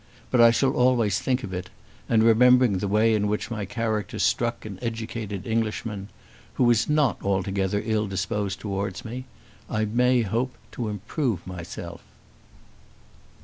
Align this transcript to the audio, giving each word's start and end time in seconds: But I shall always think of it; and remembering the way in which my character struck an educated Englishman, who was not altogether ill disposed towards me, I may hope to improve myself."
But 0.31 0.41
I 0.41 0.49
shall 0.49 0.71
always 0.73 1.19
think 1.19 1.43
of 1.43 1.53
it; 1.53 1.69
and 2.09 2.23
remembering 2.23 2.79
the 2.79 2.87
way 2.87 3.13
in 3.13 3.27
which 3.27 3.51
my 3.51 3.65
character 3.65 4.17
struck 4.17 4.65
an 4.65 4.79
educated 4.81 5.45
Englishman, 5.45 6.07
who 6.55 6.63
was 6.63 6.89
not 6.89 7.21
altogether 7.21 7.79
ill 7.85 8.07
disposed 8.07 8.59
towards 8.59 9.05
me, 9.05 9.25
I 9.69 9.85
may 9.85 10.23
hope 10.23 10.55
to 10.71 10.89
improve 10.89 11.45
myself." 11.45 12.01